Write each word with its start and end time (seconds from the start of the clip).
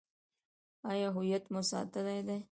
آیا 0.91 1.07
هویت 1.15 1.43
مو 1.53 1.61
ساتلی 1.71 2.19
دی؟ 2.27 2.37